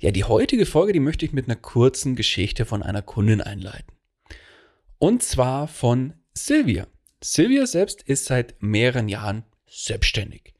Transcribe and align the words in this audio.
Ja, 0.00 0.12
die 0.12 0.22
heutige 0.22 0.64
Folge, 0.64 0.92
die 0.92 1.00
möchte 1.00 1.26
ich 1.26 1.32
mit 1.32 1.46
einer 1.46 1.56
kurzen 1.56 2.14
Geschichte 2.14 2.64
von 2.64 2.84
einer 2.84 3.02
Kundin 3.02 3.40
einleiten. 3.40 3.92
Und 4.98 5.24
zwar 5.24 5.66
von 5.66 6.14
Silvia. 6.34 6.86
Silvia 7.20 7.66
selbst 7.66 8.02
ist 8.02 8.26
seit 8.26 8.62
mehreren 8.62 9.08
Jahren 9.08 9.44
selbstständig. 9.68 10.54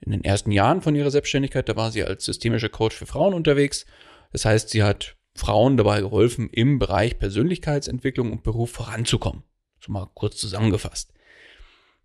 In 0.00 0.10
den 0.10 0.24
ersten 0.24 0.50
Jahren 0.50 0.82
von 0.82 0.96
ihrer 0.96 1.12
Selbstständigkeit, 1.12 1.68
da 1.68 1.76
war 1.76 1.92
sie 1.92 2.02
als 2.02 2.24
systemischer 2.24 2.68
Coach 2.68 2.96
für 2.96 3.06
Frauen 3.06 3.34
unterwegs. 3.34 3.86
Das 4.32 4.44
heißt, 4.44 4.70
sie 4.70 4.82
hat 4.82 5.16
Frauen 5.36 5.76
dabei 5.76 6.00
geholfen, 6.00 6.50
im 6.50 6.80
Bereich 6.80 7.20
Persönlichkeitsentwicklung 7.20 8.32
und 8.32 8.42
Beruf 8.42 8.72
voranzukommen. 8.72 9.44
So 9.78 9.92
mal 9.92 10.10
kurz 10.14 10.38
zusammengefasst. 10.38 11.12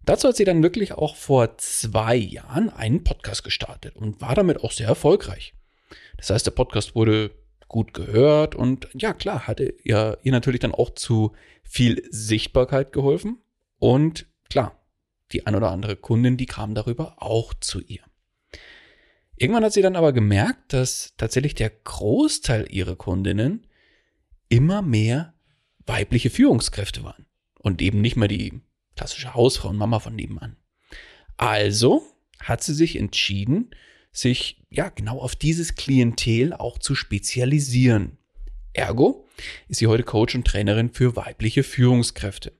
Dazu 0.05 0.27
hat 0.27 0.35
sie 0.35 0.45
dann 0.45 0.61
wirklich 0.61 0.93
auch 0.93 1.15
vor 1.15 1.57
zwei 1.57 2.15
Jahren 2.15 2.69
einen 2.69 3.03
Podcast 3.03 3.43
gestartet 3.43 3.95
und 3.95 4.21
war 4.21 4.35
damit 4.35 4.63
auch 4.63 4.71
sehr 4.71 4.87
erfolgreich. 4.87 5.55
Das 6.21 6.29
heißt, 6.29 6.45
der 6.45 6.51
Podcast 6.51 6.93
wurde 6.93 7.31
gut 7.67 7.95
gehört 7.95 8.53
und 8.53 8.87
ja, 8.93 9.11
klar, 9.11 9.47
hatte 9.47 9.73
ja 9.83 10.15
ihr 10.21 10.31
natürlich 10.31 10.59
dann 10.59 10.73
auch 10.73 10.91
zu 10.91 11.33
viel 11.63 12.03
Sichtbarkeit 12.11 12.93
geholfen 12.93 13.39
und 13.79 14.27
klar, 14.49 14.79
die 15.31 15.47
ein 15.47 15.55
oder 15.55 15.71
andere 15.71 15.95
Kundin, 15.95 16.37
die 16.37 16.45
kam 16.45 16.75
darüber 16.75 17.15
auch 17.17 17.55
zu 17.55 17.81
ihr. 17.81 18.01
Irgendwann 19.35 19.63
hat 19.63 19.73
sie 19.73 19.81
dann 19.81 19.95
aber 19.95 20.13
gemerkt, 20.13 20.73
dass 20.73 21.15
tatsächlich 21.17 21.55
der 21.55 21.71
Großteil 21.71 22.67
ihrer 22.69 22.95
Kundinnen 22.95 23.65
immer 24.47 24.83
mehr 24.83 25.33
weibliche 25.87 26.29
Führungskräfte 26.29 27.03
waren 27.03 27.25
und 27.57 27.81
eben 27.81 27.99
nicht 27.99 28.15
mehr 28.15 28.27
die 28.27 28.61
klassische 28.95 29.33
Hausfrau 29.33 29.69
und 29.69 29.77
Mama 29.77 29.99
von 29.99 30.15
nebenan. 30.15 30.57
Also 31.37 32.03
hat 32.39 32.61
sie 32.61 32.75
sich 32.75 32.97
entschieden, 32.97 33.71
sich 34.11 34.60
ja 34.71 34.89
genau 34.89 35.19
auf 35.19 35.35
dieses 35.35 35.75
Klientel 35.75 36.53
auch 36.53 36.79
zu 36.79 36.95
spezialisieren. 36.95 38.17
Ergo 38.73 39.27
ist 39.67 39.77
sie 39.79 39.87
heute 39.87 40.03
Coach 40.03 40.33
und 40.33 40.47
Trainerin 40.47 40.91
für 40.91 41.15
weibliche 41.15 41.63
Führungskräfte. 41.63 42.53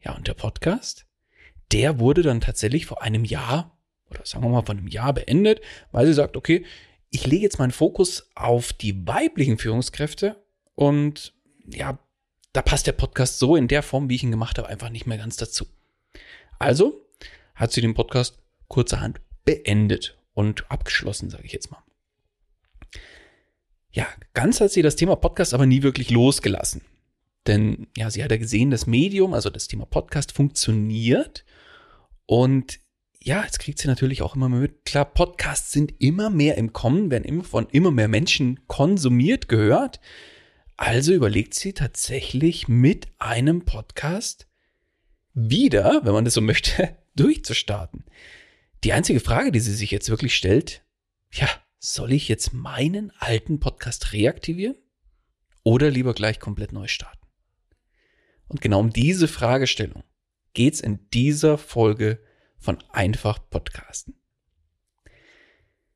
Ja, 0.00 0.16
und 0.16 0.26
der 0.26 0.34
Podcast, 0.34 1.06
der 1.70 2.00
wurde 2.00 2.22
dann 2.22 2.40
tatsächlich 2.40 2.86
vor 2.86 3.02
einem 3.02 3.24
Jahr 3.24 3.78
oder 4.10 4.26
sagen 4.26 4.44
wir 4.44 4.50
mal 4.50 4.62
vor 4.62 4.74
einem 4.74 4.88
Jahr 4.88 5.14
beendet, 5.14 5.60
weil 5.92 6.06
sie 6.06 6.12
sagt, 6.12 6.36
okay, 6.36 6.64
ich 7.10 7.26
lege 7.26 7.44
jetzt 7.44 7.60
meinen 7.60 7.70
Fokus 7.70 8.28
auf 8.34 8.72
die 8.72 9.06
weiblichen 9.06 9.58
Führungskräfte 9.58 10.42
und 10.74 11.34
ja, 11.66 11.98
da 12.52 12.62
passt 12.62 12.88
der 12.88 12.92
Podcast 12.92 13.38
so 13.38 13.54
in 13.54 13.68
der 13.68 13.84
Form, 13.84 14.08
wie 14.08 14.16
ich 14.16 14.24
ihn 14.24 14.32
gemacht 14.32 14.58
habe, 14.58 14.68
einfach 14.68 14.90
nicht 14.90 15.06
mehr 15.06 15.18
ganz 15.18 15.36
dazu. 15.36 15.66
Also 16.58 17.06
hat 17.54 17.70
sie 17.70 17.80
den 17.80 17.94
Podcast 17.94 18.42
kurzerhand 18.66 19.20
beendet 19.44 20.19
und 20.34 20.70
abgeschlossen, 20.70 21.30
sage 21.30 21.44
ich 21.44 21.52
jetzt 21.52 21.70
mal. 21.70 21.82
Ja, 23.92 24.06
ganz 24.34 24.60
hat 24.60 24.70
sie 24.70 24.82
das 24.82 24.96
Thema 24.96 25.16
Podcast 25.16 25.52
aber 25.52 25.66
nie 25.66 25.82
wirklich 25.82 26.10
losgelassen. 26.10 26.82
Denn 27.46 27.88
ja, 27.96 28.10
sie 28.10 28.22
hat 28.22 28.30
ja 28.30 28.36
gesehen, 28.36 28.70
das 28.70 28.86
Medium, 28.86 29.34
also 29.34 29.50
das 29.50 29.66
Thema 29.66 29.86
Podcast 29.86 30.32
funktioniert. 30.32 31.44
Und 32.26 32.78
ja, 33.18 33.42
jetzt 33.42 33.58
kriegt 33.58 33.78
sie 33.78 33.88
natürlich 33.88 34.22
auch 34.22 34.36
immer 34.36 34.48
mehr 34.48 34.60
mit. 34.60 34.84
Klar, 34.84 35.06
Podcasts 35.06 35.72
sind 35.72 35.94
immer 35.98 36.30
mehr 36.30 36.56
im 36.56 36.72
Kommen, 36.72 37.10
werden 37.10 37.24
immer 37.24 37.44
von 37.44 37.66
immer 37.70 37.90
mehr 37.90 38.08
Menschen 38.08 38.60
konsumiert, 38.66 39.48
gehört. 39.48 40.00
Also 40.76 41.12
überlegt 41.12 41.54
sie 41.54 41.72
tatsächlich 41.72 42.68
mit 42.68 43.08
einem 43.18 43.64
Podcast 43.64 44.46
wieder, 45.34 46.00
wenn 46.04 46.12
man 46.12 46.24
das 46.24 46.34
so 46.34 46.40
möchte, 46.40 46.96
durchzustarten. 47.16 48.04
Die 48.82 48.94
einzige 48.94 49.20
Frage, 49.20 49.52
die 49.52 49.60
sie 49.60 49.74
sich 49.74 49.90
jetzt 49.90 50.08
wirklich 50.08 50.34
stellt, 50.34 50.82
ja, 51.32 51.48
soll 51.78 52.12
ich 52.12 52.28
jetzt 52.28 52.54
meinen 52.54 53.12
alten 53.18 53.60
Podcast 53.60 54.12
reaktivieren 54.12 54.76
oder 55.62 55.90
lieber 55.90 56.14
gleich 56.14 56.40
komplett 56.40 56.72
neu 56.72 56.88
starten? 56.88 57.26
Und 58.48 58.62
genau 58.62 58.80
um 58.80 58.90
diese 58.90 59.28
Fragestellung 59.28 60.02
geht's 60.54 60.80
in 60.80 61.10
dieser 61.10 61.58
Folge 61.58 62.20
von 62.58 62.78
Einfach 62.90 63.38
Podcasten. 63.50 64.14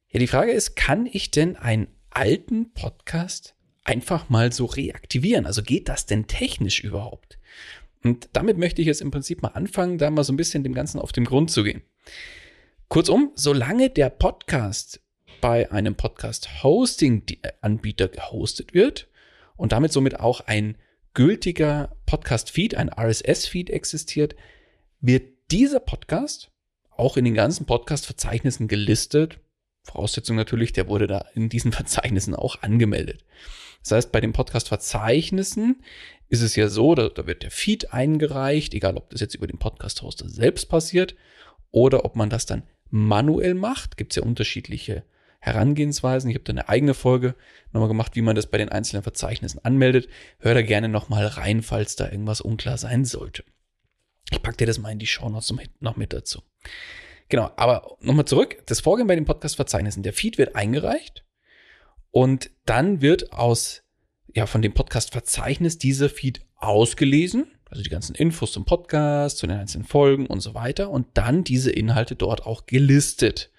Ja, 0.09 0.21
die 0.21 0.27
Frage 0.27 0.53
ist, 0.53 0.77
kann 0.77 1.07
ich 1.07 1.31
denn 1.31 1.57
einen 1.57 1.89
alten 2.11 2.73
Podcast 2.75 3.57
einfach 3.83 4.29
mal 4.29 4.53
so 4.53 4.67
reaktivieren? 4.67 5.47
Also 5.47 5.63
geht 5.63 5.89
das 5.89 6.05
denn 6.05 6.27
technisch 6.27 6.81
überhaupt? 6.81 7.39
Und 8.03 8.29
damit 8.35 8.59
möchte 8.59 8.83
ich 8.83 8.87
jetzt 8.87 9.01
im 9.01 9.11
Prinzip 9.11 9.43
mal 9.43 9.49
anfangen, 9.49 9.97
da 9.97 10.11
mal 10.11 10.23
so 10.23 10.35
ein 10.35 10.37
bisschen 10.37 10.63
dem 10.63 10.75
Ganzen 10.75 11.01
auf 11.01 11.13
den 11.13 11.25
Grund 11.25 11.51
zu 11.51 11.65
gehen. 11.65 11.83
Kurzum, 12.89 13.33
solange 13.35 13.91
der 13.91 14.11
Podcast 14.11 15.01
bei 15.41 15.73
einem 15.73 15.97
Podcast-Hosting-Anbieter 15.97 18.09
gehostet 18.09 18.75
wird 18.75 19.09
und 19.57 19.73
damit 19.73 19.93
somit 19.93 20.21
auch 20.21 20.43
ein 20.43 20.77
gültiger 21.13 21.97
Podcast-Feed, 22.07 22.77
ein 22.77 22.91
RSS-Feed 22.91 23.71
existiert, 23.71 24.37
wird 25.01 25.33
dieser 25.51 25.81
Podcast 25.81 26.53
auch 26.91 27.17
in 27.17 27.25
den 27.25 27.35
ganzen 27.35 27.67
Podcast-Verzeichnissen 27.67 28.69
gelistet. 28.69 29.41
Voraussetzung 29.83 30.37
natürlich, 30.37 30.73
der 30.73 30.87
wurde 30.87 31.07
da 31.07 31.27
in 31.35 31.49
diesen 31.49 31.73
Verzeichnissen 31.73 32.35
auch 32.35 32.63
angemeldet. 32.63 33.25
Das 33.83 33.93
heißt, 33.93 34.13
bei 34.13 34.21
den 34.21 34.33
Podcast-Verzeichnissen 34.33 35.83
ist 36.29 36.43
es 36.43 36.55
ja 36.55 36.69
so, 36.69 36.95
da, 36.95 37.09
da 37.09 37.27
wird 37.27 37.43
der 37.43 37.51
Feed 37.51 37.93
eingereicht, 37.93 38.73
egal 38.73 38.97
ob 38.97 39.11
das 39.11 39.21
jetzt 39.21 39.35
über 39.35 39.47
den 39.47 39.59
Podcast-Hoster 39.59 40.29
selbst 40.29 40.69
passiert 40.69 41.17
oder 41.71 42.05
ob 42.05 42.15
man 42.15 42.31
das 42.31 42.47
dann 42.47 42.63
manuell 42.95 43.55
macht. 43.55 43.97
Gibt 43.97 44.13
es 44.13 44.17
ja 44.17 44.23
unterschiedliche 44.23 45.03
Herangehensweisen. 45.41 46.31
Ich 46.31 46.37
habe 46.37 46.45
da 46.45 46.53
eine 46.53 46.69
eigene 46.69 46.95
Folge 46.95 47.35
nochmal 47.73 47.89
gemacht, 47.89 48.15
wie 48.15 48.23
man 48.23 48.37
das 48.37 48.47
bei 48.47 48.57
den 48.57 48.69
einzelnen 48.69 49.03
Verzeichnissen 49.03 49.63
anmeldet. 49.65 50.09
Hör 50.39 50.55
da 50.55 50.63
gerne 50.63 50.89
nochmal 50.89 51.27
rein, 51.27 51.63
falls 51.63 51.97
da 51.97 52.09
irgendwas 52.09 52.41
unklar 52.41 52.79
sein 52.79 53.05
sollte. 53.05 53.45
Ich 54.31 54.41
packe 54.43 54.59
dir 54.59 54.67
das 54.67 54.79
mal 54.79 54.93
in 54.93 55.01
die 55.01 55.07
Show 55.07 55.29
Notes 55.29 55.53
noch 55.81 55.97
mit 55.97 56.13
dazu. 56.13 56.41
Genau, 57.29 57.51
aber 57.57 57.97
nochmal 58.01 58.27
zurück. 58.27 58.63
Das 58.67 58.81
Vorgehen 58.81 59.09
bei 59.09 59.17
den 59.17 59.25
Podcast-Verzeichnissen. 59.25 60.03
Der 60.03 60.13
Feed 60.13 60.39
wird 60.39 60.55
eingereicht 60.55 61.25
und 62.13 62.51
dann 62.65 63.03
wird 63.03 63.33
aus, 63.33 63.83
ja, 64.33 64.47
von 64.47 64.63
dem 64.63 64.73
Podcast-Verzeichnis 64.73 65.79
dieser 65.79 66.09
Feed 66.09 66.47
ausgelesen. 66.55 67.54
Also 67.75 67.83
die 67.83 67.91
ganzen 67.91 68.15
Infos 68.15 68.53
zum 68.53 68.65
Podcast, 68.65 69.39
zu 69.39 69.49
den 69.49 69.59
einzelnen 69.59 69.85
Folgen 69.85 70.27
und 70.27 70.39
so 70.39 70.55
weiter. 70.55 70.91
Und 70.91 71.09
dann 71.15 71.43
diese 71.43 71.73
Inhalte 71.73 72.15
dort 72.15 72.47
auch 72.47 72.67
gelistet. 72.67 73.51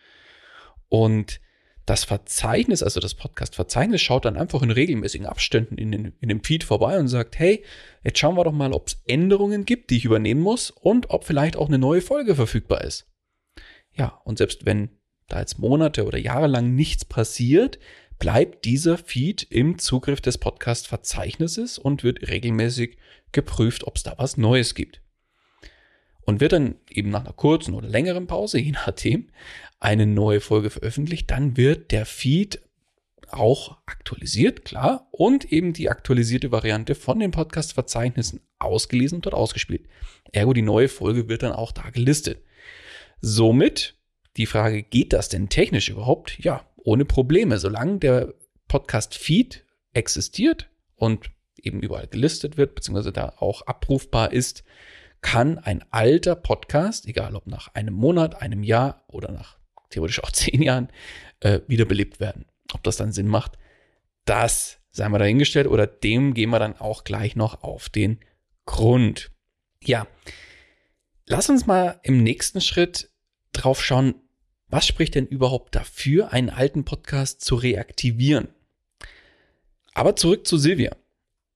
Und 0.88 1.42
das 1.86 2.06
Verzeichnis, 2.06 2.82
also 2.82 3.02
das 3.02 3.14
Podcast-Verzeichnis, 3.14 4.02
schaut 4.02 4.24
dann 4.24 4.38
einfach 4.38 4.62
in 4.62 4.72
regelmäßigen 4.72 5.28
Abständen 5.28 5.78
in, 5.78 5.92
den, 5.92 6.14
in 6.22 6.30
dem 6.30 6.42
Feed 6.46 6.64
vorbei 6.64 6.98
und 6.98 7.10
sagt, 7.10 7.38
hey, 7.38 7.62
jetzt 8.06 8.18
schauen 8.18 8.38
wir 8.38 8.46
doch 8.46 8.54
mal, 8.54 8.72
ob 8.72 8.88
es 8.88 9.02
Änderungen 9.06 9.66
gibt, 9.66 9.90
die 9.90 9.98
ich 9.98 10.06
übernehmen 10.06 10.40
muss 10.40 10.72
und 10.72 11.10
ob 11.10 11.26
vielleicht 11.26 11.58
auch 11.58 11.68
eine 11.68 11.78
neue 11.78 12.00
Folge 12.00 12.36
verfügbar 12.36 12.86
ist. 12.86 13.06
Ja, 13.92 14.22
und 14.24 14.38
selbst 14.38 14.66
wenn 14.66 14.92
da 15.28 15.42
jetzt 15.42 15.60
Monate 15.60 16.06
oder 16.06 16.18
Jahre 16.18 16.48
lang 16.48 16.74
nichts 16.74 17.04
passiert, 17.04 17.80
bleibt 18.20 18.66
dieser 18.66 18.98
Feed 18.98 19.44
im 19.44 19.78
Zugriff 19.78 20.22
des 20.22 20.38
Podcast-Verzeichnisses 20.38 21.78
und 21.78 22.04
wird 22.04 22.28
regelmäßig 22.28 22.98
geprüft, 23.32 23.86
ob 23.86 23.98
es 23.98 24.04
da 24.04 24.16
was 24.18 24.38
Neues 24.38 24.76
gibt. 24.76 25.02
Und 26.22 26.42
wird 26.42 26.54
dann 26.54 26.76
eben 26.90 27.12
nach 27.12 27.22
einer 27.22 27.34
kurzen 27.34 27.74
oder 27.74 27.88
längeren 27.88 28.28
Pause, 28.28 28.60
je 28.60 28.72
nachdem, 28.72 29.30
eine 29.80 30.08
neue 30.08 30.42
Folge 30.42 30.70
veröffentlicht, 30.70 31.30
dann 31.30 31.58
wird 31.58 31.92
der 31.92 32.06
Feed 32.06 32.62
auch 33.30 33.78
aktualisiert, 33.86 34.66
klar, 34.66 35.08
und 35.12 35.52
eben 35.52 35.74
die 35.74 35.90
aktualisierte 35.90 36.52
Variante 36.52 36.96
von 36.96 37.20
den 37.20 37.32
Podcast-Verzeichnissen 37.32 38.42
ausgelesen 38.60 39.18
und 39.18 39.26
dort 39.26 39.36
ausgespielt. 39.36 39.88
Ergo, 40.32 40.54
die 40.54 40.62
neue 40.62 40.90
Folge 40.90 41.28
wird 41.28 41.44
dann 41.44 41.52
auch 41.52 41.72
da 41.72 41.90
gelistet. 41.90 42.44
Somit 43.22 43.96
die 44.38 44.46
Frage, 44.46 44.84
geht 44.84 45.14
das 45.14 45.30
denn 45.30 45.50
technisch 45.50 45.90
überhaupt? 45.90 46.38
Ja, 46.40 46.66
ohne 46.86 47.04
Probleme. 47.04 47.58
Solange 47.58 48.00
der 48.00 48.34
Podcast-Feed 48.68 49.66
existiert 49.94 50.70
und 50.96 51.32
eben 51.62 51.82
überall 51.82 52.08
gelistet 52.08 52.58
wird, 52.58 52.76
beziehungsweise 52.76 53.12
da 53.12 53.34
auch 53.38 53.64
abrufbar 53.64 54.32
ist, 54.32 54.64
kann 55.22 55.58
ein 55.58 55.84
alter 55.92 56.36
Podcast, 56.36 57.08
egal 57.08 57.36
ob 57.36 57.48
nach 57.48 57.74
einem 57.74 57.96
Monat, 57.96 58.42
einem 58.42 58.64
Jahr 58.64 59.04
oder 59.08 59.32
nach 59.32 59.58
theoretisch 59.90 60.24
auch 60.24 60.32
zehn 60.34 60.62
Jahren, 60.62 60.90
äh, 61.40 61.62
wiederbelebt 61.68 62.20
werden. 62.20 62.46
Ob 62.74 62.84
das 62.84 62.98
dann 62.98 63.12
Sinn 63.12 63.28
macht, 63.28 63.58
das 64.26 64.80
sei 64.92 65.10
mal 65.10 65.18
dahingestellt 65.18 65.68
oder 65.68 65.88
dem 65.88 66.34
gehen 66.34 66.52
wir 66.52 66.60
dann 66.60 66.78
auch 66.78 67.04
gleich 67.04 67.36
noch 67.36 67.64
auf 67.64 67.90
den 67.90 68.20
Grund. 68.66 69.32
Ja, 69.84 70.08
lass 71.26 71.50
uns 71.50 71.66
mal 71.66 72.00
im 72.04 72.24
nächsten 72.24 72.62
Schritt 72.62 73.12
drauf 73.52 73.84
schauen, 73.84 74.16
was 74.68 74.88
spricht 74.88 75.16
denn 75.16 75.28
überhaupt 75.28 75.76
dafür, 75.76 76.34
einen 76.34 76.50
alten 76.50 76.86
Podcast 76.86 77.42
zu 77.42 77.56
reaktivieren? 77.56 78.50
Aber 79.94 80.16
zurück 80.16 80.48
zu 80.48 80.58
Silvia. 80.58 80.96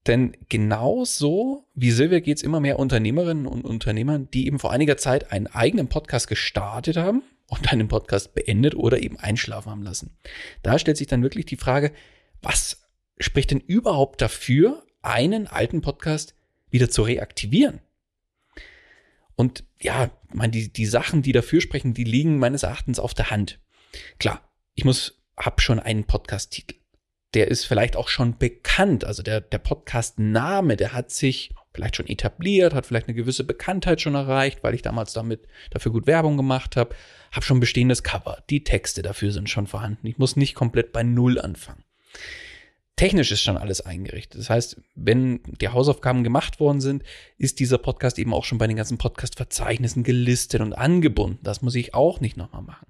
Denn 0.07 0.38
genauso 0.47 1.67
wie 1.73 1.91
Silvia 1.91 2.19
geht 2.19 2.38
es 2.38 2.44
immer 2.44 2.59
mehr 2.59 2.79
Unternehmerinnen 2.79 3.45
und 3.45 3.65
Unternehmern, 3.65 4.29
die 4.31 4.47
eben 4.47 4.59
vor 4.59 4.71
einiger 4.71 4.97
Zeit 4.97 5.31
einen 5.31 5.47
eigenen 5.47 5.89
Podcast 5.89 6.27
gestartet 6.27 6.97
haben 6.97 7.23
und 7.47 7.71
einen 7.71 7.88
Podcast 7.88 8.33
beendet 8.33 8.75
oder 8.75 9.01
eben 9.01 9.19
einschlafen 9.19 9.71
haben 9.71 9.83
lassen. 9.83 10.15
Da 10.63 10.79
stellt 10.79 10.97
sich 10.97 11.07
dann 11.07 11.23
wirklich 11.23 11.45
die 11.45 11.57
Frage, 11.57 11.91
was 12.41 12.88
spricht 13.19 13.51
denn 13.51 13.59
überhaupt 13.59 14.21
dafür, 14.21 14.83
einen 15.01 15.47
alten 15.47 15.81
Podcast 15.81 16.35
wieder 16.69 16.89
zu 16.89 17.01
reaktivieren? 17.01 17.81
Und 19.35 19.63
ja, 19.81 20.11
man, 20.33 20.51
die, 20.51 20.71
die 20.71 20.85
Sachen, 20.85 21.21
die 21.21 21.31
dafür 21.31 21.61
sprechen, 21.61 21.93
die 21.93 22.03
liegen 22.03 22.39
meines 22.39 22.63
Erachtens 22.63 22.99
auf 22.99 23.13
der 23.13 23.29
Hand. 23.29 23.59
Klar, 24.19 24.41
ich 24.75 24.85
muss, 24.85 25.19
hab 25.37 25.61
schon 25.61 25.79
einen 25.79 26.05
Podcast-Titel. 26.05 26.75
Der 27.33 27.47
ist 27.47 27.65
vielleicht 27.65 27.95
auch 27.95 28.09
schon 28.09 28.37
bekannt. 28.37 29.05
Also 29.05 29.23
der, 29.23 29.41
der 29.41 29.59
Podcast-Name, 29.59 30.77
der 30.77 30.93
hat 30.93 31.11
sich 31.11 31.51
vielleicht 31.73 31.95
schon 31.95 32.07
etabliert, 32.07 32.73
hat 32.73 32.85
vielleicht 32.85 33.07
eine 33.07 33.15
gewisse 33.15 33.43
Bekanntheit 33.43 34.01
schon 34.01 34.15
erreicht, 34.15 34.63
weil 34.63 34.73
ich 34.73 34.81
damals 34.81 35.13
damit 35.13 35.41
dafür 35.69 35.91
gut 35.91 36.07
Werbung 36.07 36.37
gemacht 36.37 36.75
habe. 36.75 36.95
Habe 37.31 37.45
schon 37.45 37.59
bestehendes 37.59 38.03
Cover. 38.03 38.43
Die 38.49 38.63
Texte 38.63 39.01
dafür 39.01 39.31
sind 39.31 39.49
schon 39.49 39.67
vorhanden. 39.67 40.07
Ich 40.07 40.17
muss 40.17 40.35
nicht 40.35 40.55
komplett 40.55 40.91
bei 40.91 41.03
Null 41.03 41.39
anfangen. 41.39 41.83
Technisch 42.99 43.31
ist 43.31 43.43
schon 43.43 43.55
alles 43.55 43.79
eingerichtet. 43.79 44.41
Das 44.41 44.49
heißt, 44.49 44.81
wenn 44.93 45.39
die 45.61 45.69
Hausaufgaben 45.69 46.21
gemacht 46.21 46.59
worden 46.59 46.81
sind, 46.81 47.03
ist 47.37 47.61
dieser 47.61 47.77
Podcast 47.77 48.19
eben 48.19 48.33
auch 48.33 48.43
schon 48.43 48.57
bei 48.57 48.67
den 48.67 48.75
ganzen 48.75 48.97
Podcast-Verzeichnissen 48.97 50.03
gelistet 50.03 50.59
und 50.59 50.73
angebunden. 50.73 51.39
Das 51.41 51.61
muss 51.61 51.75
ich 51.75 51.93
auch 51.93 52.19
nicht 52.19 52.35
nochmal 52.35 52.61
machen. 52.61 52.87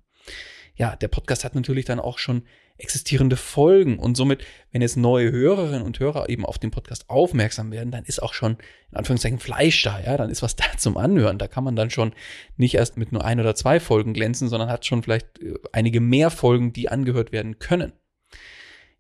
Ja, 0.76 0.96
der 0.96 1.10
Podcast 1.10 1.44
hat 1.44 1.54
natürlich 1.54 1.86
dann 1.86 2.00
auch 2.00 2.18
schon 2.18 2.42
existierende 2.80 3.38
Folgen 3.38 4.00
und 4.00 4.18
somit, 4.18 4.44
wenn 4.72 4.82
jetzt 4.82 4.98
neue 4.98 5.32
Hörerinnen 5.32 5.84
und 5.84 6.00
Hörer 6.00 6.28
eben 6.28 6.44
auf 6.44 6.58
den 6.58 6.72
Podcast 6.72 7.08
aufmerksam 7.08 7.72
werden, 7.72 7.92
dann 7.92 8.06
ist 8.06 8.24
auch 8.24 8.34
schon 8.34 8.58
in 8.90 8.98
Anführungszeichen 8.98 9.38
Fleisch 9.38 9.84
da, 9.84 10.00
ja, 10.00 10.18
dann 10.18 10.32
ist 10.32 10.42
was 10.42 10.56
da 10.56 10.66
zum 10.76 10.98
Anhören. 10.98 11.38
Da 11.38 11.48
kann 11.48 11.64
man 11.64 11.76
dann 11.76 11.92
schon 11.92 12.14
nicht 12.58 12.74
erst 12.74 12.98
mit 12.98 13.12
nur 13.12 13.24
ein 13.24 13.40
oder 13.40 13.54
zwei 13.54 13.80
Folgen 13.80 14.16
glänzen, 14.16 14.50
sondern 14.50 14.72
hat 14.72 14.88
schon 14.88 15.04
vielleicht 15.04 15.38
äh, 15.38 15.54
einige 15.72 16.00
mehr 16.02 16.32
Folgen, 16.32 16.74
die 16.74 16.90
angehört 16.90 17.32
werden 17.32 17.60
können. 17.60 17.94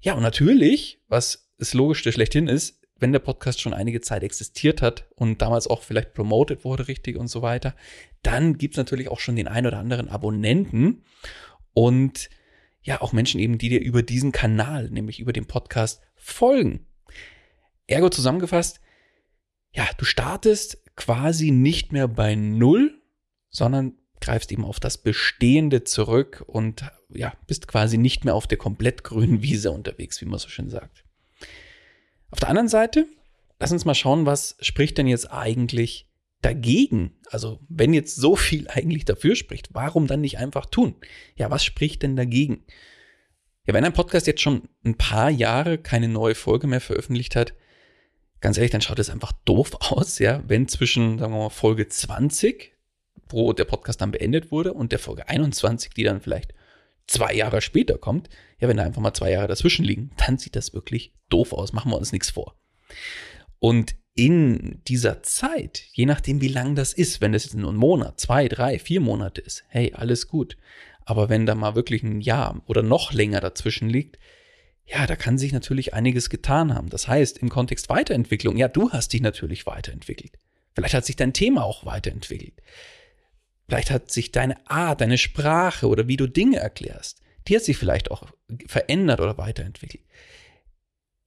Ja, 0.01 0.13
und 0.13 0.23
natürlich, 0.23 1.01
was 1.07 1.51
das 1.57 1.73
Logischste 1.73 2.11
schlechthin 2.11 2.47
ist, 2.47 2.79
wenn 2.99 3.11
der 3.11 3.19
Podcast 3.19 3.61
schon 3.61 3.73
einige 3.73 4.01
Zeit 4.01 4.23
existiert 4.23 4.81
hat 4.81 5.07
und 5.15 5.41
damals 5.41 5.67
auch 5.67 5.83
vielleicht 5.83 6.13
promoted 6.13 6.63
wurde 6.63 6.87
richtig 6.87 7.17
und 7.17 7.27
so 7.27 7.41
weiter, 7.41 7.75
dann 8.21 8.57
gibt's 8.57 8.77
natürlich 8.77 9.09
auch 9.09 9.19
schon 9.19 9.35
den 9.35 9.47
ein 9.47 9.65
oder 9.65 9.77
anderen 9.77 10.09
Abonnenten 10.09 11.03
und 11.73 12.29
ja, 12.81 13.01
auch 13.01 13.13
Menschen 13.13 13.39
eben, 13.39 13.57
die 13.57 13.69
dir 13.69 13.81
über 13.81 14.03
diesen 14.03 14.31
Kanal, 14.31 14.89
nämlich 14.89 15.19
über 15.19 15.33
den 15.33 15.45
Podcast, 15.45 16.01
folgen. 16.15 16.85
Ergo 17.87 18.09
zusammengefasst, 18.09 18.79
ja, 19.71 19.87
du 19.97 20.05
startest 20.05 20.83
quasi 20.95 21.51
nicht 21.51 21.91
mehr 21.91 22.07
bei 22.07 22.35
Null, 22.35 23.01
sondern 23.49 23.98
greifst 24.21 24.51
eben 24.51 24.65
auf 24.65 24.79
das 24.79 24.97
Bestehende 24.97 25.83
zurück 25.83 26.43
und 26.47 26.83
ja, 27.09 27.33
bist 27.47 27.67
quasi 27.67 27.97
nicht 27.97 28.25
mehr 28.25 28.35
auf 28.35 28.47
der 28.47 28.57
komplett 28.57 29.03
grünen 29.03 29.41
Wiese 29.41 29.71
unterwegs, 29.71 30.21
wie 30.21 30.25
man 30.25 30.39
so 30.39 30.49
schön 30.49 30.69
sagt. 30.69 31.03
Auf 32.31 32.39
der 32.39 32.49
anderen 32.49 32.67
Seite, 32.67 33.05
lass 33.59 33.71
uns 33.71 33.85
mal 33.85 33.95
schauen, 33.95 34.25
was 34.25 34.57
spricht 34.61 34.97
denn 34.97 35.07
jetzt 35.07 35.31
eigentlich 35.31 36.07
dagegen? 36.41 37.15
Also, 37.29 37.59
wenn 37.67 37.93
jetzt 37.93 38.15
so 38.15 38.35
viel 38.35 38.67
eigentlich 38.67 39.05
dafür 39.05 39.35
spricht, 39.35 39.73
warum 39.73 40.07
dann 40.07 40.21
nicht 40.21 40.37
einfach 40.37 40.65
tun? 40.65 40.95
Ja, 41.35 41.49
was 41.49 41.63
spricht 41.63 42.03
denn 42.03 42.15
dagegen? 42.15 42.63
Ja, 43.65 43.73
wenn 43.73 43.85
ein 43.85 43.93
Podcast 43.93 44.27
jetzt 44.27 44.41
schon 44.41 44.69
ein 44.83 44.95
paar 44.95 45.29
Jahre 45.29 45.77
keine 45.77 46.07
neue 46.07 46.35
Folge 46.35 46.67
mehr 46.67 46.81
veröffentlicht 46.81 47.35
hat, 47.35 47.53
ganz 48.41 48.57
ehrlich, 48.57 48.71
dann 48.71 48.81
schaut 48.81 48.99
es 48.99 49.09
einfach 49.09 49.31
doof 49.45 49.71
aus, 49.79 50.19
ja, 50.19 50.43
wenn 50.47 50.67
zwischen, 50.67 51.19
sagen 51.19 51.33
wir 51.33 51.39
mal, 51.39 51.49
Folge 51.49 51.87
20 51.87 52.73
wo 53.29 53.53
der 53.53 53.65
Podcast 53.65 54.01
dann 54.01 54.11
beendet 54.11 54.51
wurde 54.51 54.73
und 54.73 54.91
der 54.91 54.99
Folge 54.99 55.27
21, 55.27 55.93
die 55.93 56.03
dann 56.03 56.21
vielleicht 56.21 56.53
zwei 57.07 57.33
Jahre 57.33 57.61
später 57.61 57.97
kommt, 57.97 58.29
ja, 58.59 58.67
wenn 58.67 58.77
da 58.77 58.83
einfach 58.83 59.01
mal 59.01 59.13
zwei 59.13 59.31
Jahre 59.31 59.47
dazwischen 59.47 59.85
liegen, 59.85 60.11
dann 60.17 60.37
sieht 60.37 60.55
das 60.55 60.73
wirklich 60.73 61.13
doof 61.29 61.53
aus. 61.53 61.73
Machen 61.73 61.91
wir 61.91 61.97
uns 61.97 62.11
nichts 62.11 62.29
vor. 62.29 62.55
Und 63.59 63.95
in 64.15 64.81
dieser 64.87 65.23
Zeit, 65.23 65.83
je 65.93 66.05
nachdem, 66.05 66.41
wie 66.41 66.49
lang 66.49 66.75
das 66.75 66.93
ist, 66.93 67.21
wenn 67.21 67.31
das 67.31 67.45
jetzt 67.45 67.55
nur 67.55 67.71
ein 67.71 67.77
Monat, 67.77 68.19
zwei, 68.19 68.47
drei, 68.47 68.77
vier 68.77 68.99
Monate 68.99 69.41
ist, 69.41 69.63
hey, 69.69 69.93
alles 69.93 70.27
gut. 70.27 70.57
Aber 71.05 71.29
wenn 71.29 71.45
da 71.45 71.55
mal 71.55 71.75
wirklich 71.75 72.03
ein 72.03 72.21
Jahr 72.21 72.61
oder 72.67 72.83
noch 72.83 73.13
länger 73.13 73.39
dazwischen 73.39 73.89
liegt, 73.89 74.19
ja, 74.85 75.05
da 75.05 75.15
kann 75.15 75.37
sich 75.37 75.53
natürlich 75.53 75.93
einiges 75.93 76.29
getan 76.29 76.73
haben. 76.73 76.89
Das 76.89 77.07
heißt, 77.07 77.37
im 77.37 77.49
Kontext 77.49 77.89
Weiterentwicklung, 77.89 78.57
ja, 78.57 78.67
du 78.67 78.91
hast 78.91 79.13
dich 79.13 79.21
natürlich 79.21 79.65
weiterentwickelt. 79.65 80.33
Vielleicht 80.73 80.95
hat 80.95 81.05
sich 81.05 81.15
dein 81.15 81.33
Thema 81.33 81.63
auch 81.63 81.85
weiterentwickelt. 81.85 82.61
Vielleicht 83.69 83.91
hat 83.91 84.09
sich 84.09 84.31
deine 84.31 84.67
Art, 84.67 84.99
deine 84.99 85.19
Sprache 85.19 85.87
oder 85.87 86.07
wie 86.07 86.17
du 86.17 86.25
Dinge 86.25 86.57
erklärst, 86.57 87.21
die 87.47 87.55
hat 87.55 87.63
sich 87.63 87.77
vielleicht 87.77 88.09
auch 88.09 88.23
verändert 88.65 89.21
oder 89.21 89.37
weiterentwickelt. 89.37 90.03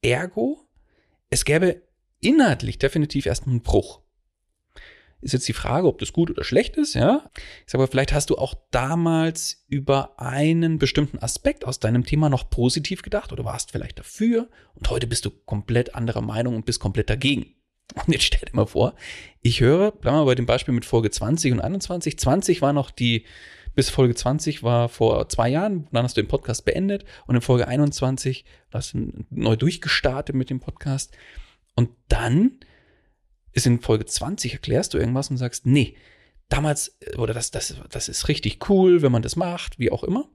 Ergo, 0.03 0.69
es 1.31 1.45
gäbe 1.45 1.83
inhaltlich 2.19 2.81
definitiv 2.81 3.27
erstmal 3.27 3.53
einen 3.53 3.63
Bruch. 3.63 4.01
Ist 5.21 5.35
jetzt 5.35 5.47
die 5.47 5.53
Frage, 5.53 5.87
ob 5.87 6.01
das 6.01 6.13
gut 6.13 6.31
oder 6.33 6.43
schlecht 6.43 6.77
ist, 6.77 6.95
ja. 6.95 7.31
Ich 7.65 7.71
sage 7.71 7.85
aber, 7.85 7.91
vielleicht 7.91 8.13
hast 8.13 8.31
du 8.31 8.39
auch 8.39 8.55
damals 8.73 9.65
über 9.69 10.19
einen 10.19 10.81
bestimmten 10.81 11.21
Aspekt 11.21 11.65
aus 11.65 11.79
deinem 11.79 12.05
Thema 12.05 12.29
noch 12.29 12.51
positiv 12.51 13.03
gedacht 13.03 13.31
oder 13.31 13.45
warst 13.45 13.71
vielleicht 13.71 14.01
dafür 14.01 14.49
und 14.75 14.91
heute 14.91 15.07
bist 15.07 15.25
du 15.25 15.31
komplett 15.31 15.95
anderer 15.95 16.23
Meinung 16.23 16.57
und 16.57 16.67
bist 16.67 16.81
komplett 16.81 17.09
dagegen. 17.09 17.55
Und 17.95 18.13
jetzt 18.13 18.25
stell 18.25 18.41
dir 18.41 18.57
mal 18.57 18.67
vor, 18.67 18.95
ich 19.41 19.61
höre, 19.61 19.93
bleiben 19.93 20.19
wir 20.19 20.25
bei 20.25 20.35
dem 20.35 20.47
Beispiel 20.47 20.75
mit 20.75 20.85
Folge 20.85 21.11
20 21.11 21.53
und 21.53 21.61
21. 21.61 22.19
20 22.19 22.63
war 22.63 22.73
noch 22.73 22.91
die, 22.91 23.25
bis 23.75 23.91
Folge 23.91 24.15
20 24.15 24.63
war 24.63 24.89
vor 24.89 25.29
zwei 25.29 25.49
Jahren, 25.49 25.89
dann 25.93 26.05
hast 26.05 26.17
du 26.17 26.23
den 26.23 26.29
Podcast 26.29 26.65
beendet 26.65 27.05
und 27.27 27.35
in 27.35 27.41
Folge 27.41 27.69
21 27.69 28.45
hast 28.73 28.95
du 28.95 29.13
neu 29.31 29.57
durchgestartet 29.57 30.35
mit 30.35 30.51
dem 30.51 30.61
Podcast. 30.61 31.13
Und 31.75 31.91
dann 32.09 32.59
ist 33.53 33.67
in 33.67 33.81
Folge 33.81 34.07
20 34.07 34.55
erklärst 34.55 34.95
du 34.95 34.99
irgendwas 34.99 35.31
und 35.31 35.37
sagst, 35.37 35.67
nee, 35.67 35.97
damals, 36.49 36.99
oder 37.17 37.35
das, 37.35 37.51
das, 37.51 37.77
das 37.91 38.09
ist 38.09 38.29
richtig 38.29 38.69
cool, 38.69 39.03
wenn 39.03 39.13
man 39.13 39.23
das 39.23 39.37
macht, 39.37 39.79
wie 39.79 39.91
auch 39.91 40.05
immer. 40.05 40.29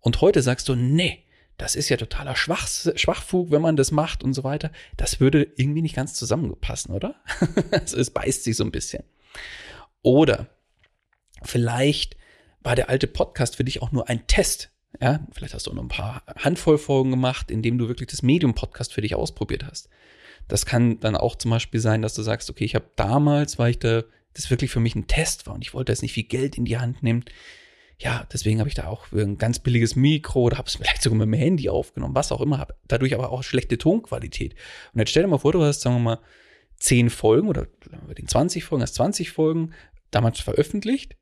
Und 0.00 0.20
heute 0.20 0.42
sagst 0.42 0.68
du, 0.68 0.74
nee, 0.74 1.24
das 1.58 1.74
ist 1.74 1.88
ja 1.88 1.96
totaler 1.96 2.36
Schwach, 2.36 2.68
Schwachfug, 2.94 3.50
wenn 3.50 3.60
man 3.60 3.76
das 3.76 3.90
macht 3.90 4.22
und 4.22 4.32
so 4.32 4.44
weiter. 4.44 4.70
Das 4.96 5.20
würde 5.20 5.42
irgendwie 5.56 5.82
nicht 5.82 5.96
ganz 5.96 6.14
zusammenpassen, 6.14 6.94
oder? 6.94 7.16
Also 7.72 7.98
es 7.98 8.10
beißt 8.10 8.44
sich 8.44 8.56
so 8.56 8.64
ein 8.64 8.70
bisschen. 8.70 9.02
Oder 10.02 10.46
vielleicht 11.42 12.16
war 12.62 12.76
der 12.76 12.88
alte 12.88 13.08
Podcast 13.08 13.56
für 13.56 13.64
dich 13.64 13.82
auch 13.82 13.92
nur 13.92 14.08
ein 14.08 14.26
Test. 14.28 14.70
Ja, 15.00 15.20
vielleicht 15.32 15.52
hast 15.52 15.66
du 15.66 15.72
noch 15.72 15.82
ein 15.82 15.88
paar 15.88 16.22
Handvoll 16.36 16.78
Folgen 16.78 17.10
gemacht, 17.10 17.50
in 17.50 17.60
dem 17.60 17.76
du 17.76 17.88
wirklich 17.88 18.08
das 18.08 18.22
Medium-Podcast 18.22 18.94
für 18.94 19.00
dich 19.00 19.14
ausprobiert 19.16 19.64
hast. 19.64 19.88
Das 20.46 20.64
kann 20.64 21.00
dann 21.00 21.16
auch 21.16 21.36
zum 21.36 21.50
Beispiel 21.50 21.80
sein, 21.80 22.02
dass 22.02 22.14
du 22.14 22.22
sagst, 22.22 22.48
okay, 22.48 22.64
ich 22.64 22.74
habe 22.74 22.90
damals, 22.96 23.58
weil 23.58 23.72
ich 23.72 23.78
da 23.80 24.04
das 24.32 24.50
wirklich 24.50 24.70
für 24.70 24.80
mich 24.80 24.94
ein 24.94 25.08
Test 25.08 25.46
war 25.46 25.54
und 25.54 25.62
ich 25.62 25.74
wollte 25.74 25.90
jetzt 25.92 26.02
nicht 26.02 26.12
viel 26.12 26.24
Geld 26.24 26.56
in 26.56 26.64
die 26.64 26.78
Hand 26.78 27.02
nehmen, 27.02 27.24
ja, 28.00 28.26
deswegen 28.32 28.60
habe 28.60 28.68
ich 28.68 28.76
da 28.76 28.86
auch 28.86 29.10
ein 29.12 29.38
ganz 29.38 29.58
billiges 29.58 29.96
Mikro 29.96 30.42
oder 30.42 30.58
habe 30.58 30.68
es 30.68 30.76
vielleicht 30.76 31.02
sogar 31.02 31.18
mit 31.18 31.26
dem 31.26 31.32
Handy 31.32 31.68
aufgenommen, 31.68 32.14
was 32.14 32.30
auch 32.30 32.40
immer, 32.40 32.58
habe 32.58 32.74
dadurch 32.86 33.14
aber 33.14 33.32
auch 33.32 33.42
schlechte 33.42 33.76
Tonqualität. 33.76 34.54
Und 34.92 35.00
jetzt 35.00 35.10
stell 35.10 35.24
dir 35.24 35.28
mal 35.28 35.38
vor, 35.38 35.52
du 35.52 35.62
hast, 35.62 35.80
sagen 35.80 35.96
wir 35.96 36.00
mal, 36.00 36.20
10 36.76 37.10
Folgen 37.10 37.48
oder 37.48 37.66
über 38.04 38.14
den 38.14 38.28
20 38.28 38.62
Folgen, 38.64 38.82
hast 38.82 38.94
20 38.94 39.32
Folgen 39.32 39.72
damals 40.12 40.38
veröffentlicht 40.38 41.16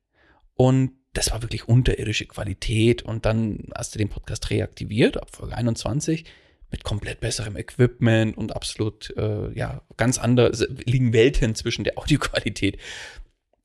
und 0.55 0.93
das 1.15 1.33
war 1.33 1.41
wirklich 1.41 1.67
unterirdische 1.67 2.27
Qualität 2.27 3.03
und 3.03 3.25
dann 3.25 3.69
hast 3.75 3.95
du 3.95 3.99
den 3.99 4.11
Podcast 4.11 4.51
reaktiviert 4.51 5.17
ab 5.17 5.35
Folge 5.35 5.57
21 5.57 6.27
mit 6.71 6.85
komplett 6.85 7.21
besserem 7.21 7.57
Equipment 7.57 8.37
und 8.37 8.55
absolut, 8.55 9.15
äh, 9.17 9.51
ja, 9.57 9.83
ganz 9.97 10.19
anders, 10.19 10.67
liegen 10.85 11.15
Welten 11.15 11.55
zwischen 11.55 11.85
der 11.85 11.97
Audioqualität 11.97 12.79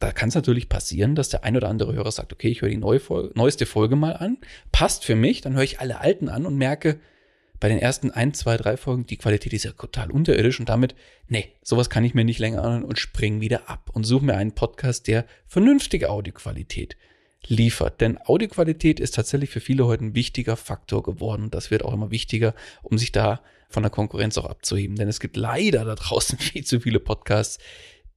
da 0.02 0.12
kann 0.12 0.30
es 0.30 0.36
natürlich 0.36 0.68
passieren, 0.68 1.16
dass 1.16 1.30
der 1.30 1.44
ein 1.44 1.56
oder 1.56 1.70
andere 1.70 1.94
Hörer 1.94 2.12
sagt, 2.12 2.34
okay, 2.34 2.50
ich 2.50 2.62
höre 2.62 2.70
die 2.70 3.00
Folge, 3.00 3.32
neueste 3.36 3.66
Folge 3.66 3.96
mal 3.96 4.14
an, 4.14 4.38
passt 4.72 5.06
für 5.06 5.16
mich, 5.16 5.42
dann 5.42 5.54
höre 5.54 5.64
ich 5.64 5.80
alle 5.80 6.00
alten 6.00 6.28
an 6.28 6.46
und 6.46 6.58
merke 6.58 7.00
bei 7.60 7.70
den 7.70 7.78
ersten 7.78 8.10
ein, 8.10 8.34
zwei, 8.34 8.58
drei 8.58 8.76
Folgen, 8.76 9.06
die 9.06 9.18
Qualität 9.18 9.54
ist 9.54 9.66
ja 9.66 9.72
total 9.72 10.10
unterirdisch 10.10 10.60
und 10.60 10.68
damit, 10.68 10.96
nee, 11.28 11.50
sowas 11.62 11.92
kann 11.92 12.04
ich 12.04 12.16
mir 12.16 12.26
nicht 12.26 12.40
länger 12.40 12.64
an 12.64 12.84
und 12.84 12.98
spring 12.98 13.40
wieder 13.40 13.70
ab 13.70 13.92
und 13.94 14.04
suche 14.04 14.26
mir 14.26 14.36
einen 14.36 14.54
Podcast, 14.54 15.08
der 15.08 15.26
vernünftige 15.46 16.10
Audioqualität 16.10 16.98
liefert. 17.46 18.02
Denn 18.02 18.18
Audioqualität 18.18 19.00
ist 19.00 19.14
tatsächlich 19.14 19.52
für 19.52 19.60
viele 19.60 19.86
heute 19.86 20.06
ein 20.06 20.16
wichtiger 20.16 20.58
Faktor 20.58 21.04
geworden. 21.04 21.52
Das 21.52 21.70
wird 21.70 21.86
auch 21.86 21.94
immer 21.94 22.10
wichtiger, 22.10 22.56
um 22.82 22.98
sich 22.98 23.12
da 23.12 23.42
von 23.70 23.84
der 23.84 23.92
Konkurrenz 23.92 24.40
auch 24.40 24.46
abzuheben. 24.46 24.96
Denn 24.96 25.08
es 25.08 25.20
gibt 25.20 25.38
leider 25.38 25.86
da 25.86 25.94
draußen 25.94 26.38
viel 26.40 26.66
zu 26.66 26.80
viele 26.80 27.00
Podcasts, 27.00 27.60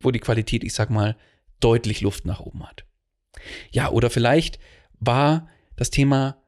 wo 0.00 0.10
die 0.10 0.20
Qualität, 0.20 0.64
ich 0.64 0.72
sag 0.72 0.88
mal, 0.88 1.16
deutlich 1.61 2.00
Luft 2.00 2.25
nach 2.25 2.40
oben 2.40 2.66
hat. 2.66 2.84
Ja, 3.70 3.90
oder 3.90 4.11
vielleicht 4.11 4.58
war 5.00 5.49
das 5.76 5.90
Thema 5.90 6.42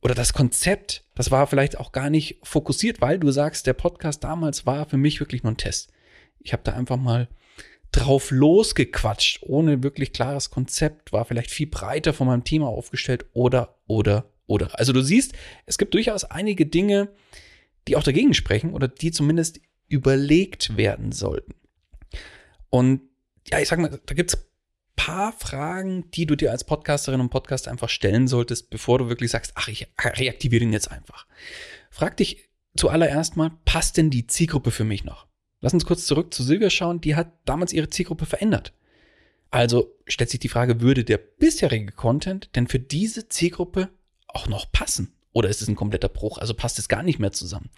oder 0.00 0.14
das 0.14 0.32
Konzept, 0.32 1.04
das 1.14 1.30
war 1.30 1.46
vielleicht 1.46 1.78
auch 1.78 1.92
gar 1.92 2.10
nicht 2.10 2.38
fokussiert, 2.42 3.00
weil 3.00 3.18
du 3.18 3.30
sagst, 3.30 3.66
der 3.66 3.74
Podcast 3.74 4.24
damals 4.24 4.64
war 4.64 4.88
für 4.88 4.96
mich 4.96 5.20
wirklich 5.20 5.42
nur 5.42 5.52
ein 5.52 5.58
Test. 5.58 5.92
Ich 6.38 6.52
habe 6.52 6.62
da 6.64 6.72
einfach 6.72 6.96
mal 6.96 7.28
drauf 7.92 8.30
losgequatscht, 8.30 9.42
ohne 9.42 9.82
wirklich 9.82 10.12
klares 10.12 10.50
Konzept, 10.50 11.12
war 11.12 11.24
vielleicht 11.24 11.50
viel 11.50 11.66
breiter 11.66 12.14
von 12.14 12.26
meinem 12.26 12.44
Thema 12.44 12.68
aufgestellt 12.68 13.26
oder, 13.32 13.76
oder, 13.86 14.30
oder. 14.46 14.78
Also 14.78 14.92
du 14.92 15.02
siehst, 15.02 15.34
es 15.66 15.76
gibt 15.76 15.92
durchaus 15.94 16.24
einige 16.24 16.66
Dinge, 16.66 17.08
die 17.88 17.96
auch 17.96 18.02
dagegen 18.02 18.32
sprechen 18.32 18.72
oder 18.72 18.88
die 18.88 19.10
zumindest 19.10 19.60
überlegt 19.88 20.76
werden 20.76 21.12
sollten. 21.12 21.54
Und 22.70 23.02
ja, 23.50 23.58
ich 23.58 23.68
sag 23.68 23.80
mal, 23.80 24.00
da 24.06 24.14
gibt's 24.14 24.38
paar 25.10 25.32
Fragen, 25.32 26.08
die 26.12 26.24
du 26.24 26.36
dir 26.36 26.52
als 26.52 26.62
Podcasterin 26.62 27.20
und 27.20 27.30
Podcaster 27.30 27.68
einfach 27.68 27.88
stellen 27.88 28.28
solltest, 28.28 28.70
bevor 28.70 29.00
du 29.00 29.08
wirklich 29.08 29.32
sagst, 29.32 29.52
ach, 29.56 29.66
ich 29.66 29.88
reaktiviere 29.98 30.62
ihn 30.62 30.72
jetzt 30.72 30.88
einfach. 30.88 31.26
Frag 31.90 32.16
dich 32.16 32.48
zuallererst 32.76 33.36
mal, 33.36 33.50
passt 33.64 33.96
denn 33.96 34.10
die 34.10 34.28
Zielgruppe 34.28 34.70
für 34.70 34.84
mich 34.84 35.02
noch? 35.02 35.26
Lass 35.60 35.74
uns 35.74 35.84
kurz 35.84 36.06
zurück 36.06 36.32
zu 36.32 36.44
Silvia 36.44 36.70
schauen, 36.70 37.00
die 37.00 37.16
hat 37.16 37.32
damals 37.44 37.72
ihre 37.72 37.90
Zielgruppe 37.90 38.24
verändert. 38.24 38.72
Also 39.50 39.92
stellt 40.06 40.30
sich 40.30 40.38
die 40.38 40.48
Frage, 40.48 40.80
würde 40.80 41.02
der 41.02 41.18
bisherige 41.18 41.90
Content 41.90 42.48
denn 42.54 42.68
für 42.68 42.78
diese 42.78 43.28
Zielgruppe 43.28 43.88
auch 44.28 44.46
noch 44.46 44.70
passen? 44.70 45.12
Oder 45.32 45.48
ist 45.48 45.60
es 45.60 45.66
ein 45.66 45.76
kompletter 45.76 46.08
Bruch? 46.08 46.38
Also 46.38 46.54
passt 46.54 46.78
es 46.78 46.88
gar 46.88 47.02
nicht 47.02 47.18
mehr 47.18 47.32
zusammen. 47.32 47.70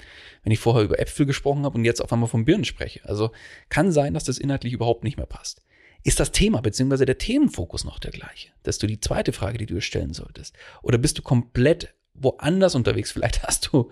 Wenn 0.42 0.52
ich 0.52 0.58
vorher 0.58 0.84
über 0.84 0.98
Äpfel 0.98 1.24
gesprochen 1.24 1.64
habe 1.64 1.78
und 1.78 1.86
jetzt 1.86 2.02
auf 2.02 2.12
einmal 2.12 2.28
von 2.28 2.44
Birnen 2.44 2.66
spreche. 2.66 3.00
Also 3.06 3.30
kann 3.70 3.90
sein, 3.90 4.12
dass 4.12 4.24
das 4.24 4.36
inhaltlich 4.36 4.74
überhaupt 4.74 5.02
nicht 5.02 5.16
mehr 5.16 5.24
passt. 5.24 5.62
Ist 6.04 6.20
das 6.20 6.32
Thema 6.32 6.60
bzw. 6.60 7.04
der 7.04 7.18
Themenfokus 7.18 7.84
noch 7.84 7.98
der 7.98 8.10
gleiche? 8.10 8.50
Das 8.62 8.76
ist 8.76 8.82
du 8.82 8.86
die 8.86 9.00
zweite 9.00 9.32
Frage, 9.32 9.58
die 9.58 9.66
du 9.66 9.74
dir 9.74 9.80
stellen 9.80 10.12
solltest. 10.14 10.54
Oder 10.82 10.98
bist 10.98 11.18
du 11.18 11.22
komplett 11.22 11.94
woanders 12.14 12.74
unterwegs? 12.74 13.12
Vielleicht 13.12 13.42
hast 13.44 13.70
du 13.72 13.90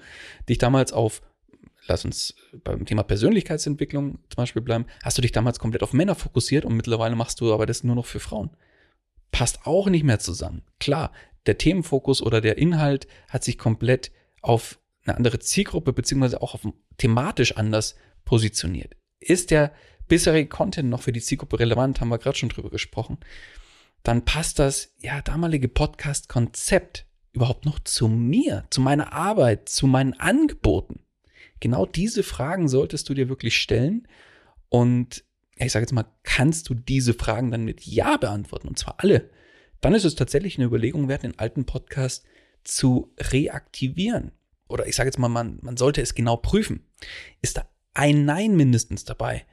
dich 0.48 0.58
damals 0.58 0.92
auf, 0.92 1.22
lass 1.86 2.04
uns 2.04 2.34
beim 2.64 2.84
Thema 2.84 3.02
Persönlichkeitsentwicklung 3.02 4.18
zum 4.28 4.36
Beispiel 4.36 4.62
bleiben, 4.62 4.86
hast 5.02 5.18
du 5.18 5.22
dich 5.22 5.32
damals 5.32 5.58
komplett 5.58 5.82
auf 5.82 5.92
Männer 5.92 6.14
fokussiert 6.14 6.64
und 6.64 6.76
mittlerweile 6.76 7.16
machst 7.16 7.40
du 7.40 7.52
aber 7.52 7.66
das 7.66 7.84
nur 7.84 7.94
noch 7.94 8.06
für 8.06 8.20
Frauen. 8.20 8.50
Passt 9.30 9.64
auch 9.64 9.88
nicht 9.88 10.02
mehr 10.02 10.18
zusammen. 10.18 10.62
Klar, 10.80 11.12
der 11.46 11.58
Themenfokus 11.58 12.20
oder 12.22 12.40
der 12.40 12.58
Inhalt 12.58 13.06
hat 13.28 13.44
sich 13.44 13.56
komplett 13.56 14.10
auf 14.42 14.80
eine 15.04 15.16
andere 15.16 15.38
Zielgruppe 15.38 15.92
beziehungsweise 15.92 16.42
auch 16.42 16.54
auf 16.54 16.66
thematisch 16.98 17.56
anders 17.56 17.94
positioniert. 18.24 18.96
Ist 19.20 19.50
der 19.50 19.72
bisherige 20.10 20.48
Content 20.48 20.90
noch 20.90 21.02
für 21.02 21.12
die 21.12 21.22
Zielgruppe 21.22 21.60
relevant, 21.60 22.00
haben 22.00 22.08
wir 22.08 22.18
gerade 22.18 22.36
schon 22.36 22.48
drüber 22.48 22.68
gesprochen, 22.68 23.18
dann 24.02 24.24
passt 24.24 24.58
das 24.58 24.92
ja 24.98 25.22
damalige 25.22 25.68
Podcast-Konzept 25.68 27.06
überhaupt 27.32 27.64
noch 27.64 27.78
zu 27.78 28.08
mir, 28.08 28.64
zu 28.70 28.80
meiner 28.80 29.12
Arbeit, 29.12 29.68
zu 29.68 29.86
meinen 29.86 30.14
Angeboten? 30.14 31.00
Genau 31.60 31.86
diese 31.86 32.24
Fragen 32.24 32.68
solltest 32.68 33.08
du 33.08 33.14
dir 33.14 33.28
wirklich 33.28 33.56
stellen 33.56 34.08
und 34.68 35.24
ja, 35.56 35.66
ich 35.66 35.72
sage 35.72 35.84
jetzt 35.84 35.92
mal, 35.92 36.06
kannst 36.24 36.68
du 36.68 36.74
diese 36.74 37.14
Fragen 37.14 37.50
dann 37.52 37.64
mit 37.64 37.86
Ja 37.86 38.16
beantworten 38.16 38.66
und 38.66 38.78
zwar 38.78 38.96
alle? 38.98 39.30
Dann 39.80 39.94
ist 39.94 40.04
es 40.04 40.16
tatsächlich 40.16 40.58
eine 40.58 40.66
Überlegung 40.66 41.08
wert, 41.08 41.22
den 41.22 41.38
alten 41.38 41.66
Podcast 41.66 42.24
zu 42.64 43.14
reaktivieren. 43.18 44.32
Oder 44.68 44.86
ich 44.86 44.96
sage 44.96 45.08
jetzt 45.08 45.18
mal, 45.18 45.28
man, 45.28 45.58
man 45.62 45.76
sollte 45.76 46.02
es 46.02 46.14
genau 46.14 46.36
prüfen. 46.36 46.84
Ist 47.42 47.58
da 47.58 47.68
ein 47.94 48.24
Nein 48.24 48.56
mindestens 48.56 49.04
dabei? 49.04 49.46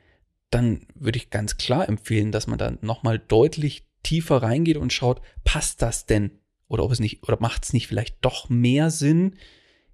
Dann 0.49 0.87
würde 0.95 1.17
ich 1.17 1.29
ganz 1.29 1.57
klar 1.57 1.87
empfehlen, 1.87 2.31
dass 2.31 2.47
man 2.47 2.57
dann 2.57 2.79
nochmal 2.81 3.19
deutlich 3.19 3.85
tiefer 4.03 4.41
reingeht 4.41 4.77
und 4.77 4.93
schaut, 4.93 5.21
passt 5.43 5.81
das 5.81 6.05
denn? 6.05 6.31
Oder 6.67 6.83
ob 6.83 6.91
es 6.91 6.99
nicht, 6.99 7.23
oder 7.23 7.37
macht 7.39 7.65
es 7.65 7.73
nicht 7.73 7.87
vielleicht 7.87 8.17
doch 8.21 8.49
mehr 8.49 8.89
Sinn, 8.89 9.35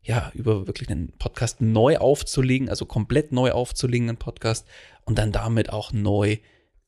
ja, 0.01 0.31
über 0.33 0.67
wirklich 0.67 0.89
einen 0.89 1.13
Podcast 1.17 1.61
neu 1.61 1.97
aufzulegen, 1.97 2.69
also 2.69 2.85
komplett 2.85 3.31
neu 3.31 3.51
aufzulegen, 3.51 4.09
einen 4.09 4.17
Podcast 4.17 4.67
und 5.05 5.17
dann 5.17 5.31
damit 5.31 5.71
auch 5.71 5.93
neu 5.93 6.37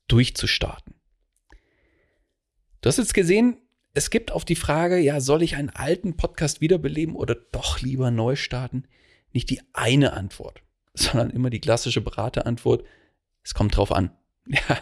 durchzustarten. 0.06 0.94
Du 2.82 2.88
hast 2.88 2.98
jetzt 2.98 3.14
gesehen, 3.14 3.56
es 3.94 4.10
gibt 4.10 4.30
auf 4.30 4.44
die 4.44 4.56
Frage, 4.56 4.98
ja, 4.98 5.20
soll 5.20 5.42
ich 5.42 5.56
einen 5.56 5.70
alten 5.70 6.16
Podcast 6.16 6.60
wiederbeleben 6.60 7.16
oder 7.16 7.34
doch 7.34 7.80
lieber 7.80 8.10
neu 8.10 8.36
starten? 8.36 8.84
Nicht 9.32 9.48
die 9.48 9.62
eine 9.72 10.12
Antwort, 10.12 10.62
sondern 10.94 11.30
immer 11.30 11.48
die 11.48 11.60
klassische 11.60 12.02
Beraterantwort, 12.02 12.84
es 13.46 13.54
kommt 13.54 13.76
drauf 13.76 13.92
an. 13.92 14.10
Ja. 14.48 14.78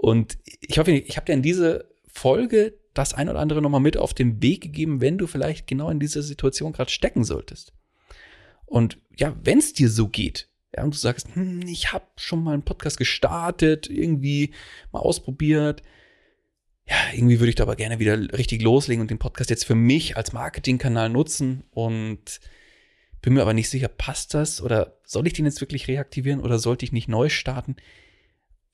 Und 0.00 0.38
ich 0.44 0.78
hoffe, 0.78 0.90
ich 0.92 1.16
habe 1.18 1.26
dir 1.26 1.34
in 1.34 1.42
diese 1.42 1.90
Folge 2.06 2.78
das 2.94 3.12
ein 3.12 3.28
oder 3.28 3.40
andere 3.40 3.60
nochmal 3.60 3.82
mit 3.82 3.98
auf 3.98 4.14
den 4.14 4.42
Weg 4.42 4.62
gegeben, 4.62 5.02
wenn 5.02 5.18
du 5.18 5.26
vielleicht 5.26 5.66
genau 5.66 5.90
in 5.90 6.00
dieser 6.00 6.22
Situation 6.22 6.72
gerade 6.72 6.90
stecken 6.90 7.22
solltest. 7.22 7.74
Und 8.64 8.96
ja, 9.14 9.36
wenn 9.44 9.58
es 9.58 9.74
dir 9.74 9.90
so 9.90 10.08
geht, 10.08 10.48
ja, 10.74 10.82
und 10.82 10.94
du 10.94 10.98
sagst, 10.98 11.34
hm, 11.34 11.60
ich 11.68 11.92
habe 11.92 12.06
schon 12.16 12.42
mal 12.42 12.54
einen 12.54 12.62
Podcast 12.62 12.96
gestartet, 12.96 13.90
irgendwie 13.90 14.54
mal 14.92 15.00
ausprobiert, 15.00 15.82
ja, 16.88 16.96
irgendwie 17.12 17.38
würde 17.38 17.50
ich 17.50 17.56
da 17.56 17.64
aber 17.64 17.76
gerne 17.76 17.98
wieder 17.98 18.16
richtig 18.32 18.62
loslegen 18.62 19.02
und 19.02 19.10
den 19.10 19.18
Podcast 19.18 19.50
jetzt 19.50 19.66
für 19.66 19.74
mich 19.74 20.16
als 20.16 20.32
Marketingkanal 20.32 21.10
nutzen 21.10 21.64
und 21.70 22.40
bin 23.22 23.34
mir 23.34 23.42
aber 23.42 23.54
nicht 23.54 23.70
sicher, 23.70 23.88
passt 23.88 24.34
das 24.34 24.62
oder 24.62 24.98
soll 25.04 25.26
ich 25.26 25.32
den 25.32 25.46
jetzt 25.46 25.60
wirklich 25.60 25.88
reaktivieren 25.88 26.40
oder 26.40 26.58
sollte 26.58 26.84
ich 26.84 26.92
nicht 26.92 27.08
neu 27.08 27.28
starten? 27.28 27.76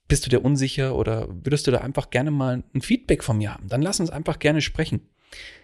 Bist 0.09 0.27
du 0.27 0.31
dir 0.31 0.45
unsicher 0.45 0.95
oder 0.95 1.29
würdest 1.31 1.67
du 1.67 1.71
da 1.71 1.79
einfach 1.79 2.11
gerne 2.11 2.31
mal 2.31 2.63
ein 2.75 2.83
Feedback 2.83 3.25
von 3.25 3.39
mir 3.39 3.55
haben? 3.55 3.69
Dann 3.69 3.83
lass 3.83 4.01
uns 4.01 4.11
einfach 4.11 4.39
gerne 4.39 4.61
sprechen. 4.61 5.09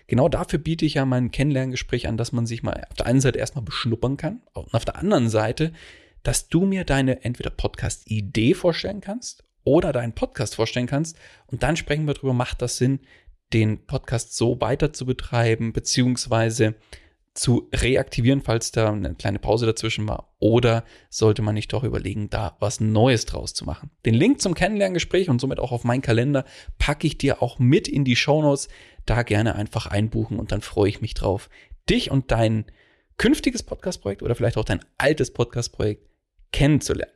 Genau 0.07 0.29
dafür 0.29 0.59
biete 0.59 0.87
ich 0.87 0.95
ja 0.95 1.05
mein 1.05 1.31
Kennenlerngespräch 1.31 2.09
an, 2.09 2.17
dass 2.17 2.33
man 2.33 2.47
sich 2.47 2.63
mal 2.63 2.87
auf 2.89 2.97
der 2.97 3.07
einen 3.07 3.21
Seite 3.21 3.39
erstmal 3.39 3.65
beschnuppern 3.65 4.17
kann 4.17 4.41
und 4.55 4.73
auf 4.73 4.87
der 4.87 4.97
anderen 4.97 5.29
Seite, 5.29 5.73
dass 6.23 6.49
du 6.49 6.65
mir 6.65 6.85
deine 6.85 7.25
entweder 7.25 7.51
Podcast-Idee 7.51 8.55
vorstellen 8.55 9.03
kannst 9.03 9.45
oder 9.65 9.93
deinen 9.93 10.15
Podcast 10.15 10.55
vorstellen 10.55 10.87
kannst 10.87 11.19
und 11.47 11.63
dann 11.63 11.77
sprechen 11.77 12.07
wir 12.07 12.15
darüber, 12.15 12.33
macht 12.33 12.63
das 12.63 12.79
Sinn, 12.79 13.01
den 13.53 13.85
Podcast 13.87 14.37
so 14.37 14.61
weiter 14.61 14.93
zu 14.93 15.07
betreiben, 15.07 15.73
beziehungsweise 15.73 16.75
zu 17.39 17.69
reaktivieren, 17.73 18.43
falls 18.43 18.73
da 18.73 18.93
eine 18.93 19.15
kleine 19.15 19.39
Pause 19.39 19.65
dazwischen 19.65 20.09
war? 20.09 20.35
Oder 20.41 20.85
sollte 21.09 21.41
man 21.43 21.55
nicht 21.55 21.73
doch 21.73 21.85
überlegen, 21.85 22.31
da 22.31 22.57
was 22.59 22.81
Neues 22.81 23.27
draus 23.27 23.55
zu 23.55 23.65
machen? 23.65 23.91
Den 24.05 24.15
Link 24.15 24.41
zum 24.41 24.55
Kennenlerngespräch 24.55 25.29
und 25.29 25.41
somit 25.41 25.61
auch 25.61 25.71
auf 25.71 25.85
meinen 25.85 26.03
Kalender 26.03 26.45
packe 26.79 27.07
ich 27.07 27.17
dir 27.17 27.43
auch 27.43 27.59
mit 27.59 27.87
in 27.87 28.05
die 28.05 28.17
Shownotes. 28.17 28.69
Da 29.07 29.23
gerne 29.23 29.55
einfach 29.55 29.87
einbuchen 29.87 30.39
und 30.39 30.53
dann 30.53 30.61
freue 30.61 30.89
ich 30.89 31.01
mich 31.01 31.15
drauf, 31.15 31.49
dich 31.89 32.11
und 32.11 32.31
dein 32.31 32.67
künftiges 33.19 33.63
Podcast-Projekt 33.63 34.23
oder 34.23 34.35
vielleicht 34.35 34.57
auch 34.57 34.65
dein 34.65 34.85
altes 34.97 35.33
Podcast-Projekt 35.33 36.07
kennenzulernen. 36.53 37.15